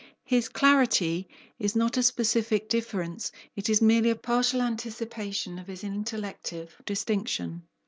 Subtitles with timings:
[0.25, 1.27] His "clarity"
[1.59, 7.67] is not a specific difference; it is merely a partial anticipation of his intellective "distinction."